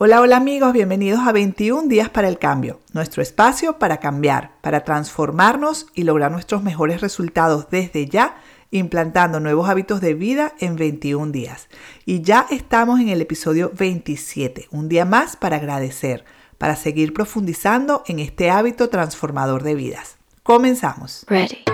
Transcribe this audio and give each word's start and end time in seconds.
Hola, 0.00 0.20
hola 0.20 0.36
amigos, 0.36 0.72
bienvenidos 0.72 1.26
a 1.26 1.32
21 1.32 1.88
días 1.88 2.08
para 2.08 2.28
el 2.28 2.38
cambio, 2.38 2.78
nuestro 2.92 3.20
espacio 3.20 3.80
para 3.80 3.96
cambiar, 3.96 4.52
para 4.60 4.84
transformarnos 4.84 5.88
y 5.92 6.04
lograr 6.04 6.30
nuestros 6.30 6.62
mejores 6.62 7.00
resultados 7.00 7.68
desde 7.68 8.06
ya, 8.06 8.36
implantando 8.70 9.40
nuevos 9.40 9.68
hábitos 9.68 10.00
de 10.00 10.14
vida 10.14 10.54
en 10.60 10.76
21 10.76 11.32
días. 11.32 11.66
Y 12.06 12.22
ya 12.22 12.46
estamos 12.48 13.00
en 13.00 13.08
el 13.08 13.20
episodio 13.20 13.72
27, 13.76 14.68
un 14.70 14.88
día 14.88 15.04
más 15.04 15.34
para 15.34 15.56
agradecer, 15.56 16.24
para 16.58 16.76
seguir 16.76 17.12
profundizando 17.12 18.04
en 18.06 18.20
este 18.20 18.50
hábito 18.50 18.90
transformador 18.90 19.64
de 19.64 19.74
vidas. 19.74 20.16
Comenzamos. 20.44 21.26
Ready. 21.28 21.64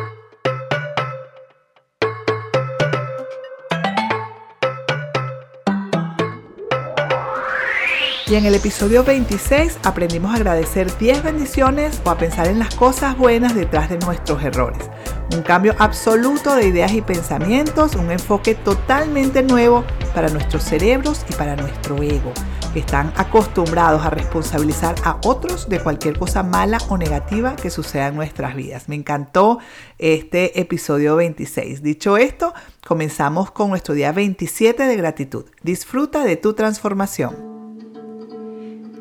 Y 8.27 8.37
en 8.37 8.47
el 8.47 8.55
episodio 8.55 9.05
26 9.05 9.81
aprendimos 9.83 10.33
a 10.33 10.37
agradecer 10.37 10.97
10 10.97 11.23
bendiciones 11.23 12.01
o 12.05 12.11
a 12.11 12.17
pensar 12.17 12.47
en 12.47 12.59
las 12.59 12.75
cosas 12.75 13.19
buenas 13.19 13.55
detrás 13.55 13.91
de 13.91 13.99
nuestros 13.99 14.43
errores. 14.43 14.89
Un 15.35 15.43
cambio 15.43 15.75
absoluto 15.79 16.55
de 16.55 16.69
ideas 16.69 16.95
y 16.95 17.03
pensamientos, 17.03 17.95
un 17.97 18.11
enfoque 18.11 18.55
totalmente 18.55 19.43
nuevo 19.43 19.85
para 20.15 20.31
nuestros 20.31 20.63
cerebros 20.65 21.27
y 21.29 21.35
para 21.35 21.55
nuestro 21.55 22.03
ego, 22.03 22.33
que 22.73 22.81
están 22.81 23.13
acostumbrados 23.17 24.07
a 24.07 24.11
responsabilizar 24.11 24.95
a 25.05 25.19
otros 25.25 25.69
de 25.69 25.81
cualquier 25.81 26.19
cosa 26.19 26.43
mala 26.43 26.79
o 26.89 26.97
negativa 26.97 27.57
que 27.57 27.69
suceda 27.69 28.07
en 28.07 28.17
nuestras 28.17 28.57
vidas. 28.57 28.89
Me 28.89 28.95
encantó 28.95 29.59
este 29.99 30.59
episodio 30.59 31.17
26. 31.17 31.83
Dicho 31.83 32.17
esto, 32.17 32.55
comenzamos 32.87 33.51
con 33.51 33.69
nuestro 33.69 33.93
día 33.93 34.13
27 34.13 34.85
de 34.85 34.97
gratitud. 34.97 35.45
Disfruta 35.63 36.25
de 36.25 36.37
tu 36.37 36.55
transformación. 36.55 37.54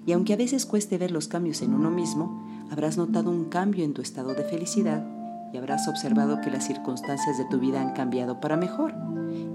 Y 0.07 0.11
aunque 0.11 0.33
a 0.33 0.37
veces 0.37 0.65
cueste 0.65 0.97
ver 0.97 1.11
los 1.11 1.27
cambios 1.27 1.61
en 1.61 1.71
uno 1.71 1.91
mismo, 1.91 2.43
habrás 2.71 2.97
notado 2.97 3.29
un 3.29 3.45
cambio 3.45 3.85
en 3.85 3.93
tu 3.93 4.01
estado 4.01 4.33
de 4.33 4.43
felicidad 4.43 5.05
y 5.53 5.57
habrás 5.57 5.87
observado 5.87 6.41
que 6.41 6.49
las 6.49 6.65
circunstancias 6.65 7.37
de 7.37 7.45
tu 7.45 7.59
vida 7.59 7.79
han 7.79 7.93
cambiado 7.93 8.39
para 8.39 8.57
mejor 8.57 8.95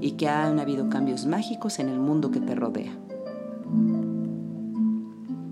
y 0.00 0.12
que 0.12 0.28
han 0.28 0.60
habido 0.60 0.88
cambios 0.88 1.26
mágicos 1.26 1.80
en 1.80 1.88
el 1.88 1.98
mundo 1.98 2.30
que 2.30 2.38
te 2.38 2.54
rodea. 2.54 2.92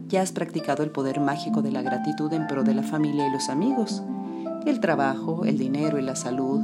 Ya 0.07 0.23
has 0.23 0.31
practicado 0.31 0.85
el 0.85 0.93
poder 0.93 1.19
mágico 1.19 1.63
de 1.63 1.73
la 1.73 1.83
gratitud 1.83 2.33
en 2.33 2.47
pro 2.47 2.63
de 2.63 2.75
la 2.75 2.85
familia 2.85 3.27
y 3.27 3.33
los 3.33 3.49
amigos, 3.49 4.05
el 4.67 4.79
trabajo, 4.79 5.45
el 5.45 5.59
dinero 5.59 5.99
y 5.99 6.03
la 6.03 6.15
salud, 6.15 6.61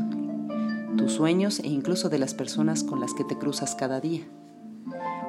tus 0.97 1.13
sueños 1.13 1.61
e 1.61 1.69
incluso 1.69 2.09
de 2.09 2.19
las 2.19 2.35
personas 2.35 2.85
con 2.85 3.01
las 3.01 3.15
que 3.15 3.25
te 3.25 3.39
cruzas 3.39 3.75
cada 3.75 4.01
día. 4.01 4.23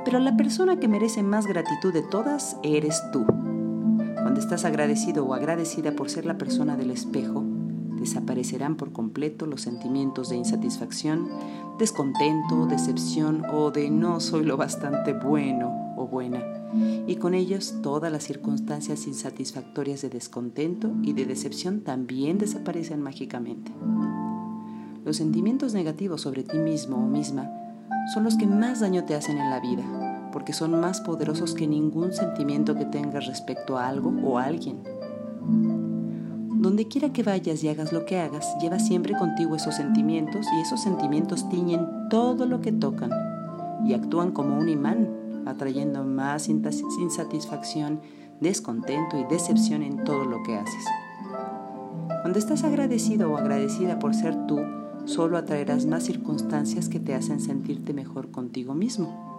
Pero 0.06 0.20
la 0.20 0.36
persona 0.36 0.80
que 0.80 0.88
merece 0.88 1.24
más 1.24 1.48
gratitud 1.48 1.94
de 1.94 2.02
todas 2.02 2.58
eres 2.64 3.02
tú. 3.12 3.26
Cuando 3.26 4.40
estás 4.40 4.66
agradecido 4.66 5.26
o 5.26 5.34
agradecida 5.34 5.94
por 5.94 6.10
ser 6.10 6.26
la 6.26 6.38
persona 6.38 6.76
del 6.76 6.92
espejo, 6.92 7.44
desaparecerán 8.04 8.76
por 8.76 8.92
completo 8.92 9.46
los 9.46 9.62
sentimientos 9.62 10.30
de 10.30 10.36
insatisfacción, 10.36 11.30
descontento, 11.80 12.66
decepción 12.66 13.44
o 13.52 13.72
de 13.72 13.90
no 13.90 14.20
soy 14.20 14.44
lo 14.44 14.58
bastante 14.58 15.14
bueno 15.14 15.94
o 15.96 16.08
buena, 16.08 16.44
y 17.08 17.16
con 17.16 17.34
ellos 17.34 17.76
todas 17.82 18.12
las 18.12 18.24
circunstancias 18.24 19.08
insatisfactorias 19.08 20.02
de 20.02 20.10
descontento 20.10 20.92
y 21.02 21.14
de 21.14 21.26
decepción 21.26 21.82
también 21.82 22.38
desaparecen 22.38 23.02
mágicamente. 23.02 23.72
Los 25.06 25.18
sentimientos 25.18 25.74
negativos 25.74 26.22
sobre 26.22 26.44
ti 26.44 26.58
mismo 26.58 26.96
o 26.96 27.08
misma 27.08 27.52
son 28.14 28.24
los 28.24 28.38
que 28.38 28.48
más 28.48 28.80
daño 28.80 29.04
te 29.04 29.16
hacen 29.16 29.38
en 29.38 29.50
la 29.50 29.60
vida, 29.60 30.30
porque 30.32 30.54
son 30.54 30.80
más 30.80 31.02
poderosos 31.02 31.54
que 31.54 31.68
ningún 31.68 32.14
sentimiento 32.14 32.74
que 32.76 32.86
tengas 32.86 33.28
respecto 33.28 33.78
a 33.78 33.88
algo 33.88 34.14
o 34.24 34.38
a 34.38 34.46
alguien. 34.46 34.82
Donde 36.56 36.88
quiera 36.88 37.12
que 37.12 37.22
vayas 37.22 37.62
y 37.66 37.68
hagas 37.68 37.92
lo 37.92 38.06
que 38.06 38.18
hagas, 38.18 38.56
lleva 38.62 38.80
siempre 38.80 39.14
contigo 39.18 39.58
esos 39.58 39.76
sentimientos 39.76 40.48
y 40.56 40.62
esos 40.62 40.82
sentimientos 40.82 41.50
tiñen 41.50 41.86
todo 42.10 42.46
lo 42.46 42.62
que 42.62 42.72
tocan 42.72 43.12
y 43.86 43.94
actúan 43.94 44.32
como 44.32 44.58
un 44.58 44.70
imán, 44.70 45.10
atrayendo 45.46 46.06
más 46.06 46.48
insatisfacción, 46.48 48.00
descontento 48.40 49.20
y 49.20 49.26
decepción 49.26 49.84
en 49.84 50.06
todo 50.06 50.24
lo 50.24 50.42
que 50.44 50.56
haces. 50.56 50.86
Cuando 52.22 52.40
estás 52.40 52.64
agradecido 52.64 53.30
o 53.30 53.38
agradecida 53.38 54.00
por 54.00 54.16
ser 54.16 54.48
tú, 54.48 54.62
solo 55.06 55.38
atraerás 55.38 55.86
más 55.86 56.04
circunstancias 56.04 56.90
que 56.90 57.00
te 57.00 57.14
hacen 57.14 57.40
sentirte 57.40 57.94
mejor 57.94 58.32
contigo 58.32 58.74
mismo. 58.74 59.34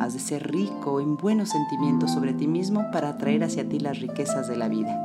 Has 0.00 0.14
de 0.14 0.20
ser 0.20 0.50
rico 0.50 1.00
en 1.00 1.16
buenos 1.16 1.50
sentimientos 1.50 2.12
sobre 2.12 2.32
ti 2.32 2.46
mismo 2.46 2.84
para 2.92 3.10
atraer 3.10 3.44
hacia 3.44 3.68
ti 3.68 3.80
las 3.80 4.00
riquezas 4.00 4.48
de 4.48 4.56
la 4.56 4.68
vida. 4.68 5.04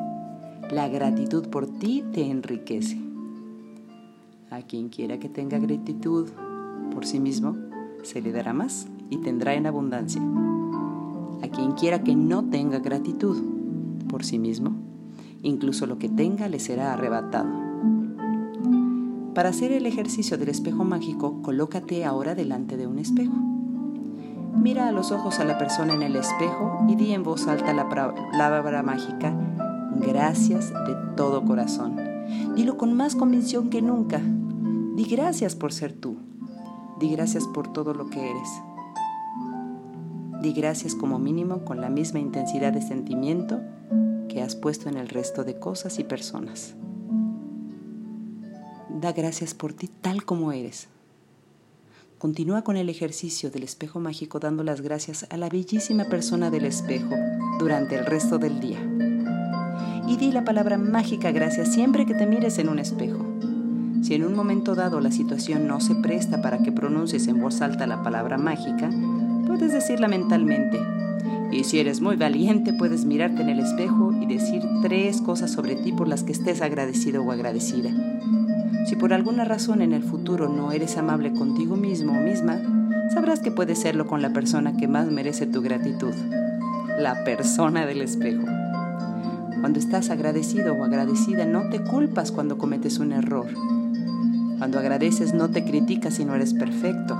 La 0.71 0.87
gratitud 0.87 1.47
por 1.49 1.67
ti 1.67 2.03
te 2.13 2.29
enriquece. 2.29 2.97
A 4.49 4.61
quien 4.61 4.89
quiera 4.89 5.19
que 5.19 5.29
tenga 5.29 5.57
gratitud 5.57 6.29
por 6.93 7.05
sí 7.05 7.19
mismo, 7.19 7.55
se 8.03 8.21
le 8.21 8.31
dará 8.31 8.53
más 8.53 8.87
y 9.09 9.17
tendrá 9.17 9.55
en 9.55 9.65
abundancia. 9.65 10.21
A 11.41 11.47
quien 11.47 11.71
quiera 11.71 12.03
que 12.03 12.15
no 12.15 12.45
tenga 12.45 12.79
gratitud 12.79 13.37
por 14.07 14.23
sí 14.23 14.37
mismo, 14.37 14.75
incluso 15.41 15.87
lo 15.87 15.97
que 15.97 16.09
tenga 16.09 16.47
le 16.47 16.59
será 16.59 16.93
arrebatado. 16.93 17.62
Para 19.33 19.49
hacer 19.49 19.71
el 19.71 19.87
ejercicio 19.87 20.37
del 20.37 20.49
espejo 20.49 20.83
mágico, 20.83 21.41
colócate 21.41 22.05
ahora 22.05 22.35
delante 22.35 22.77
de 22.77 22.85
un 22.85 22.99
espejo. 22.99 23.33
Mira 24.55 24.87
a 24.87 24.91
los 24.91 25.11
ojos 25.11 25.39
a 25.39 25.43
la 25.43 25.57
persona 25.57 25.95
en 25.95 26.03
el 26.03 26.15
espejo 26.15 26.85
y 26.87 26.95
di 26.95 27.13
en 27.13 27.23
voz 27.23 27.47
alta 27.47 27.73
la 27.73 27.89
palabra 27.89 28.83
mágica, 28.83 29.35
gracias 29.99 30.71
de 30.71 30.95
todo 31.17 31.43
corazón. 31.45 31.99
Dilo 32.55 32.77
con 32.77 32.93
más 32.93 33.15
convicción 33.15 33.71
que 33.71 33.81
nunca. 33.81 34.21
Di 34.95 35.05
gracias 35.05 35.55
por 35.55 35.73
ser 35.73 35.93
tú. 35.93 36.17
Di 36.99 37.09
gracias 37.09 37.47
por 37.47 37.73
todo 37.73 37.95
lo 37.95 38.11
que 38.11 38.29
eres. 38.29 38.49
Di 40.43 40.53
gracias 40.53 40.93
como 40.93 41.17
mínimo 41.17 41.65
con 41.65 41.81
la 41.81 41.89
misma 41.89 42.19
intensidad 42.19 42.71
de 42.71 42.83
sentimiento 42.83 43.61
que 44.29 44.43
has 44.43 44.55
puesto 44.55 44.89
en 44.89 44.97
el 44.97 45.09
resto 45.09 45.43
de 45.43 45.57
cosas 45.57 45.97
y 45.97 46.03
personas 46.03 46.75
da 49.03 49.11
gracias 49.11 49.53
por 49.53 49.73
ti 49.73 49.89
tal 49.89 50.23
como 50.23 50.53
eres. 50.53 50.87
Continúa 52.19 52.63
con 52.63 52.77
el 52.77 52.87
ejercicio 52.87 53.51
del 53.51 53.63
espejo 53.63 53.99
mágico 53.99 54.39
dando 54.39 54.63
las 54.63 54.79
gracias 54.79 55.27
a 55.29 55.35
la 55.35 55.49
bellísima 55.49 56.05
persona 56.05 56.49
del 56.49 56.63
espejo 56.63 57.13
durante 57.59 57.95
el 57.95 58.05
resto 58.05 58.37
del 58.37 58.61
día. 58.61 58.79
Y 60.07 60.15
di 60.15 60.31
la 60.31 60.45
palabra 60.45 60.77
mágica 60.77 61.33
gracias 61.33 61.73
siempre 61.73 62.05
que 62.05 62.13
te 62.13 62.25
mires 62.25 62.59
en 62.59 62.69
un 62.69 62.79
espejo. 62.79 63.25
Si 64.01 64.13
en 64.13 64.23
un 64.23 64.35
momento 64.35 64.73
dado 64.73 65.01
la 65.01 65.11
situación 65.11 65.67
no 65.67 65.81
se 65.81 65.95
presta 65.95 66.41
para 66.41 66.59
que 66.59 66.71
pronuncies 66.71 67.27
en 67.27 67.41
voz 67.41 67.59
alta 67.61 67.85
la 67.87 68.03
palabra 68.03 68.37
mágica, 68.37 68.89
puedes 69.45 69.73
decirla 69.73 70.07
mentalmente. 70.07 70.79
Y 71.51 71.65
si 71.65 71.79
eres 71.79 71.99
muy 71.99 72.15
valiente, 72.15 72.71
puedes 72.71 73.03
mirarte 73.03 73.41
en 73.41 73.49
el 73.49 73.59
espejo 73.59 74.13
y 74.13 74.27
decir 74.27 74.63
tres 74.81 75.21
cosas 75.21 75.51
sobre 75.51 75.75
ti 75.75 75.91
por 75.91 76.07
las 76.07 76.23
que 76.23 76.31
estés 76.31 76.61
agradecido 76.61 77.21
o 77.21 77.33
agradecida. 77.33 77.91
Si 78.85 78.97
por 78.97 79.13
alguna 79.13 79.45
razón 79.45 79.81
en 79.81 79.93
el 79.93 80.03
futuro 80.03 80.49
no 80.49 80.71
eres 80.73 80.97
amable 80.97 81.31
contigo 81.31 81.77
mismo 81.77 82.11
o 82.11 82.21
misma, 82.21 82.59
sabrás 83.13 83.39
que 83.39 83.51
puedes 83.51 83.79
serlo 83.79 84.07
con 84.07 84.21
la 84.21 84.33
persona 84.33 84.75
que 84.75 84.89
más 84.89 85.09
merece 85.09 85.47
tu 85.47 85.61
gratitud, 85.61 86.13
la 86.99 87.23
persona 87.23 87.85
del 87.85 88.01
espejo. 88.01 88.43
Cuando 89.61 89.79
estás 89.79 90.09
agradecido 90.09 90.73
o 90.73 90.83
agradecida, 90.83 91.45
no 91.45 91.69
te 91.69 91.81
culpas 91.81 92.33
cuando 92.33 92.57
cometes 92.57 92.99
un 92.99 93.13
error. 93.13 93.47
Cuando 94.57 94.79
agradeces 94.79 95.33
no 95.33 95.49
te 95.49 95.63
criticas 95.63 96.15
si 96.15 96.25
no 96.25 96.35
eres 96.35 96.53
perfecto. 96.53 97.17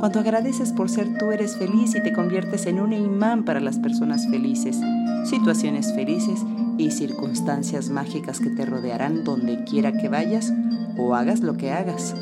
Cuando 0.00 0.20
agradeces 0.20 0.72
por 0.72 0.90
ser 0.90 1.16
tú 1.18 1.30
eres 1.30 1.56
feliz 1.56 1.94
y 1.94 2.02
te 2.02 2.12
conviertes 2.12 2.66
en 2.66 2.80
un 2.80 2.92
imán 2.92 3.44
para 3.44 3.60
las 3.60 3.78
personas 3.78 4.28
felices, 4.28 4.78
situaciones 5.24 5.94
felices 5.94 6.40
y 6.76 6.90
circunstancias 6.90 7.88
mágicas 7.88 8.40
que 8.40 8.50
te 8.50 8.66
rodearán 8.66 9.24
donde 9.24 9.64
quiera 9.64 9.92
que 9.92 10.10
vayas 10.10 10.52
o 10.98 11.14
hagas 11.14 11.40
lo 11.40 11.56
que 11.56 11.72
hagas. 11.72 12.14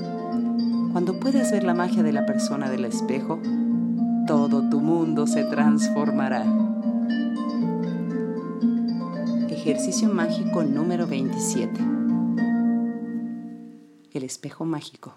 Cuando 0.93 1.19
puedes 1.19 1.51
ver 1.51 1.65
la 1.65 1.75
magia 1.75 2.03
de 2.03 2.13
la 2.13 2.27
persona 2.27 2.71
del 2.71 2.85
espejo, 2.85 3.41
todo 4.27 4.69
tu 4.71 4.81
mundo 4.81 5.27
se 5.27 5.45
transformará. 5.45 6.45
Ejercicio 9.49 10.09
mágico 10.09 10.63
número 10.63 11.07
27 11.07 11.97
el 14.17 14.25
espejo 14.25 14.65
mágico. 14.65 15.15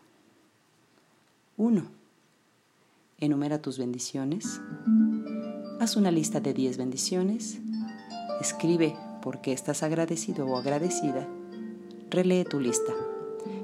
1. 1.58 1.84
Enumera 3.20 3.62
tus 3.62 3.78
bendiciones. 3.78 4.62
Haz 5.80 5.96
una 5.96 6.12
lista 6.12 6.40
de 6.40 6.54
10 6.54 6.78
bendiciones. 6.78 7.60
Escribe 8.42 8.96
por 9.22 9.42
qué 9.42 9.54
estás 9.54 9.84
agradecido 9.84 10.46
o 10.48 10.58
agradecida. 10.58 11.28
Relee 12.10 12.46
tu 12.46 12.60
lista. 12.60 12.94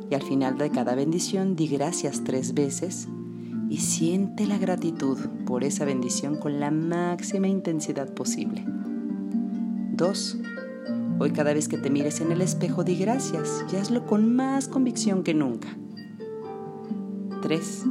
Y 0.09 0.15
al 0.15 0.21
final 0.21 0.57
de 0.57 0.69
cada 0.69 0.95
bendición 0.95 1.55
di 1.55 1.67
gracias 1.67 2.23
tres 2.23 2.53
veces 2.53 3.07
y 3.69 3.77
siente 3.77 4.45
la 4.45 4.57
gratitud 4.57 5.17
por 5.45 5.63
esa 5.63 5.85
bendición 5.85 6.37
con 6.37 6.59
la 6.59 6.71
máxima 6.71 7.47
intensidad 7.47 8.13
posible. 8.13 8.63
2. 9.93 10.37
Hoy 11.17 11.31
cada 11.31 11.53
vez 11.53 11.67
que 11.67 11.77
te 11.77 11.89
mires 11.89 12.21
en 12.21 12.31
el 12.31 12.41
espejo 12.41 12.83
di 12.83 12.95
gracias 12.97 13.65
y 13.71 13.77
hazlo 13.77 14.05
con 14.05 14.35
más 14.35 14.67
convicción 14.67 15.23
que 15.23 15.33
nunca. 15.33 15.69
3. 17.41 17.85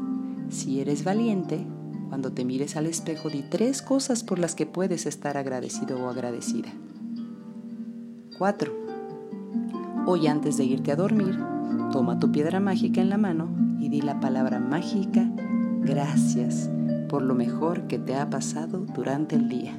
Si 0.51 0.81
eres 0.81 1.05
valiente, 1.05 1.67
cuando 2.09 2.33
te 2.33 2.45
mires 2.45 2.77
al 2.77 2.87
espejo 2.87 3.31
di 3.31 3.43
tres 3.43 3.83
cosas 3.83 4.23
por 4.23 4.39
las 4.39 4.55
que 4.55 4.67
puedes 4.67 5.07
estar 5.07 5.37
agradecido 5.37 5.99
o 5.99 6.09
agradecida. 6.09 6.69
4. 8.39 8.73
Hoy 10.07 10.27
antes 10.27 10.57
de 10.57 10.65
irte 10.65 10.93
a 10.93 10.97
dormir, 10.97 11.39
toma 11.95 12.19
tu 12.19 12.33
piedra 12.33 12.59
mágica 12.59 13.01
en 13.01 13.09
la 13.09 13.19
mano 13.19 13.49
y 13.79 13.89
di 13.89 14.01
la 14.01 14.19
palabra 14.19 14.59
mágica 14.59 15.31
gracias 15.79 16.69
por 17.09 17.23
lo 17.23 17.37
mejor 17.37 17.87
que 17.87 18.01
te 18.01 18.17
ha 18.17 18.29
pasado 18.29 18.81
durante 18.81 19.37
el 19.37 19.49
día. 19.49 19.79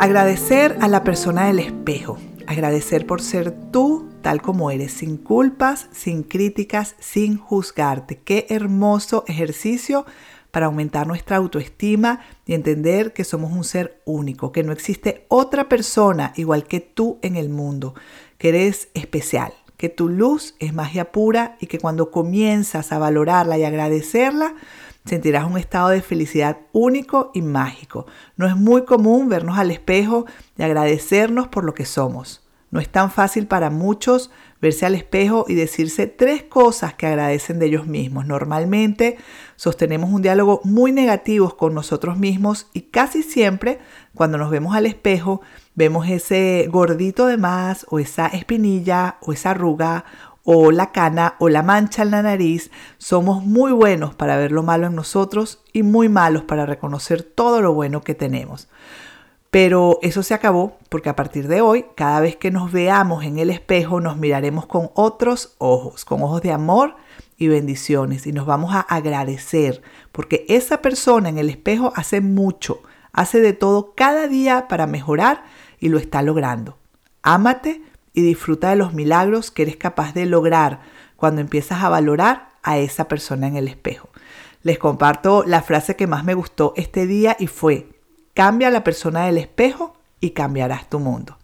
Agradecer 0.00 0.76
a 0.80 0.88
la 0.88 1.04
persona 1.04 1.46
del 1.46 1.60
espejo. 1.60 2.18
Agradecer 2.48 3.06
por 3.06 3.22
ser 3.22 3.52
tú 3.70 4.08
tal 4.20 4.42
como 4.42 4.72
eres, 4.72 4.94
sin 4.94 5.16
culpas, 5.16 5.86
sin 5.92 6.24
críticas, 6.24 6.96
sin 6.98 7.38
juzgarte. 7.38 8.18
Qué 8.18 8.48
hermoso 8.50 9.22
ejercicio 9.28 10.06
para 10.50 10.66
aumentar 10.66 11.06
nuestra 11.06 11.36
autoestima 11.36 12.20
y 12.46 12.54
entender 12.54 13.12
que 13.12 13.24
somos 13.24 13.52
un 13.52 13.64
ser 13.64 14.00
único, 14.04 14.52
que 14.52 14.62
no 14.62 14.72
existe 14.72 15.26
otra 15.28 15.68
persona 15.68 16.32
igual 16.36 16.64
que 16.64 16.80
tú 16.80 17.18
en 17.22 17.36
el 17.36 17.48
mundo, 17.48 17.94
que 18.38 18.50
eres 18.50 18.88
especial, 18.94 19.52
que 19.76 19.88
tu 19.88 20.08
luz 20.08 20.54
es 20.58 20.72
magia 20.72 21.12
pura 21.12 21.56
y 21.60 21.66
que 21.66 21.78
cuando 21.78 22.10
comienzas 22.10 22.92
a 22.92 22.98
valorarla 22.98 23.58
y 23.58 23.64
agradecerla, 23.64 24.54
sentirás 25.04 25.44
un 25.44 25.58
estado 25.58 25.88
de 25.88 26.02
felicidad 26.02 26.58
único 26.72 27.30
y 27.34 27.42
mágico. 27.42 28.06
No 28.36 28.46
es 28.46 28.56
muy 28.56 28.84
común 28.84 29.28
vernos 29.28 29.58
al 29.58 29.70
espejo 29.70 30.26
y 30.56 30.62
agradecernos 30.62 31.48
por 31.48 31.64
lo 31.64 31.74
que 31.74 31.84
somos. 31.84 32.47
No 32.70 32.80
es 32.80 32.88
tan 32.88 33.10
fácil 33.10 33.46
para 33.46 33.70
muchos 33.70 34.30
verse 34.60 34.84
al 34.84 34.94
espejo 34.94 35.46
y 35.48 35.54
decirse 35.54 36.06
tres 36.06 36.42
cosas 36.42 36.94
que 36.94 37.06
agradecen 37.06 37.58
de 37.58 37.66
ellos 37.66 37.86
mismos. 37.86 38.26
Normalmente 38.26 39.16
sostenemos 39.56 40.10
un 40.10 40.22
diálogo 40.22 40.60
muy 40.64 40.92
negativo 40.92 41.56
con 41.56 41.74
nosotros 41.74 42.18
mismos 42.18 42.66
y 42.72 42.82
casi 42.82 43.22
siempre 43.22 43.78
cuando 44.14 44.36
nos 44.36 44.50
vemos 44.50 44.74
al 44.74 44.86
espejo 44.86 45.40
vemos 45.74 46.08
ese 46.08 46.68
gordito 46.70 47.26
de 47.26 47.36
más 47.36 47.86
o 47.88 47.98
esa 47.98 48.26
espinilla 48.26 49.16
o 49.20 49.32
esa 49.32 49.50
arruga 49.50 50.04
o 50.50 50.70
la 50.72 50.92
cana 50.92 51.34
o 51.38 51.50
la 51.50 51.62
mancha 51.62 52.02
en 52.02 52.10
la 52.10 52.22
nariz, 52.22 52.70
somos 52.96 53.44
muy 53.44 53.70
buenos 53.70 54.14
para 54.14 54.38
ver 54.38 54.50
lo 54.50 54.62
malo 54.62 54.86
en 54.86 54.94
nosotros 54.94 55.62
y 55.74 55.82
muy 55.82 56.08
malos 56.08 56.42
para 56.42 56.64
reconocer 56.64 57.22
todo 57.22 57.60
lo 57.60 57.74
bueno 57.74 58.00
que 58.00 58.14
tenemos. 58.14 58.66
Pero 59.60 59.98
eso 60.02 60.22
se 60.22 60.34
acabó 60.34 60.78
porque 60.88 61.08
a 61.08 61.16
partir 61.16 61.48
de 61.48 61.62
hoy, 61.62 61.86
cada 61.96 62.20
vez 62.20 62.36
que 62.36 62.52
nos 62.52 62.70
veamos 62.70 63.24
en 63.24 63.40
el 63.40 63.50
espejo, 63.50 64.00
nos 64.00 64.16
miraremos 64.16 64.66
con 64.66 64.92
otros 64.94 65.56
ojos, 65.58 66.04
con 66.04 66.22
ojos 66.22 66.42
de 66.42 66.52
amor 66.52 66.94
y 67.36 67.48
bendiciones 67.48 68.28
y 68.28 68.32
nos 68.32 68.46
vamos 68.46 68.72
a 68.72 68.78
agradecer 68.82 69.82
porque 70.12 70.44
esa 70.48 70.80
persona 70.80 71.28
en 71.28 71.38
el 71.38 71.50
espejo 71.50 71.92
hace 71.96 72.20
mucho, 72.20 72.84
hace 73.12 73.40
de 73.40 73.52
todo 73.52 73.94
cada 73.96 74.28
día 74.28 74.68
para 74.68 74.86
mejorar 74.86 75.42
y 75.80 75.88
lo 75.88 75.98
está 75.98 76.22
logrando. 76.22 76.78
Ámate 77.22 77.82
y 78.12 78.22
disfruta 78.22 78.70
de 78.70 78.76
los 78.76 78.94
milagros 78.94 79.50
que 79.50 79.62
eres 79.62 79.76
capaz 79.76 80.14
de 80.14 80.26
lograr 80.26 80.82
cuando 81.16 81.40
empiezas 81.40 81.82
a 81.82 81.88
valorar 81.88 82.50
a 82.62 82.78
esa 82.78 83.08
persona 83.08 83.48
en 83.48 83.56
el 83.56 83.66
espejo. 83.66 84.08
Les 84.62 84.78
comparto 84.78 85.42
la 85.44 85.62
frase 85.62 85.96
que 85.96 86.06
más 86.06 86.22
me 86.22 86.34
gustó 86.34 86.74
este 86.76 87.08
día 87.08 87.36
y 87.40 87.48
fue, 87.48 87.97
cambia 88.38 88.70
la 88.70 88.84
persona 88.84 89.26
del 89.26 89.36
espejo 89.36 89.96
y 90.20 90.30
cambiarás 90.30 90.88
tu 90.88 91.00
mundo. 91.00 91.36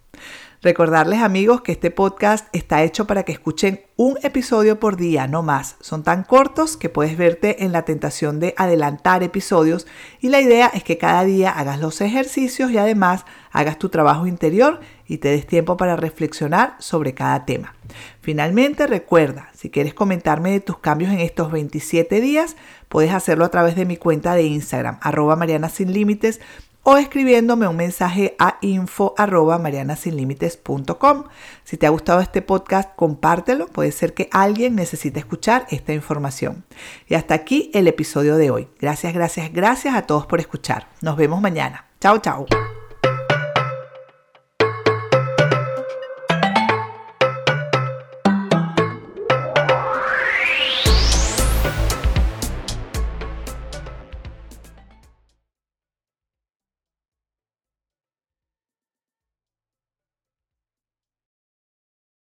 Recordarles 0.61 1.21
amigos 1.21 1.59
que 1.59 1.73
este 1.73 1.91
podcast 1.91 2.47
está 2.53 2.83
hecho 2.83 3.05
para 3.05 3.23
que 3.23 3.33
escuchen 3.33 3.81
un 3.97 4.17
episodio 4.23 4.79
por 4.79 4.95
día, 4.95 5.27
no 5.27 5.43
más. 5.43 5.75
Son 5.81 6.03
tan 6.03 6.23
cortos 6.23 6.77
que 6.77 6.87
puedes 6.87 7.17
verte 7.17 7.65
en 7.65 7.73
la 7.73 7.81
tentación 7.81 8.39
de 8.39 8.53
adelantar 8.55 9.23
episodios 9.23 9.87
y 10.21 10.29
la 10.29 10.39
idea 10.39 10.71
es 10.73 10.85
que 10.85 10.97
cada 10.97 11.25
día 11.25 11.51
hagas 11.51 11.81
los 11.81 11.99
ejercicios 11.99 12.71
y 12.71 12.77
además 12.77 13.25
hagas 13.51 13.77
tu 13.77 13.89
trabajo 13.89 14.25
interior 14.25 14.79
y 15.05 15.17
te 15.17 15.27
des 15.27 15.45
tiempo 15.45 15.75
para 15.75 15.97
reflexionar 15.97 16.77
sobre 16.79 17.13
cada 17.13 17.43
tema. 17.43 17.75
Finalmente, 18.21 18.87
recuerda, 18.87 19.49
si 19.53 19.69
quieres 19.69 19.93
comentarme 19.93 20.51
de 20.51 20.61
tus 20.61 20.79
cambios 20.79 21.11
en 21.11 21.19
estos 21.19 21.51
27 21.51 22.21
días, 22.21 22.55
puedes 22.87 23.11
hacerlo 23.11 23.43
a 23.43 23.51
través 23.51 23.75
de 23.75 23.85
mi 23.85 23.97
cuenta 23.97 24.33
de 24.33 24.43
Instagram, 24.43 24.97
arroba 25.01 25.35
Mariana 25.35 25.67
Sin 25.67 25.91
Límites, 25.91 26.39
o 26.87 26.97
escribiéndome 26.97 27.67
un 27.67 27.75
mensaje 27.75 28.35
a 28.37 28.59
info. 28.61 29.15
Si 31.63 31.77
te 31.77 31.87
ha 31.87 31.89
gustado 31.89 32.21
este 32.21 32.41
podcast, 32.43 32.95
compártelo. 32.95 33.67
Puede 33.67 33.91
ser 33.91 34.13
que 34.13 34.29
alguien 34.31 34.75
necesite 34.75 35.19
escuchar 35.19 35.65
esta 35.71 35.93
información. 35.93 36.63
Y 37.07 37.15
hasta 37.15 37.33
aquí 37.33 37.71
el 37.73 37.87
episodio 37.87 38.37
de 38.37 38.51
hoy. 38.51 38.67
Gracias, 38.79 39.15
gracias, 39.15 39.51
gracias 39.51 39.95
a 39.95 40.03
todos 40.03 40.27
por 40.27 40.39
escuchar. 40.39 40.87
Nos 41.01 41.17
vemos 41.17 41.41
mañana. 41.41 41.87
Chao, 41.99 42.19
chao. 42.19 42.45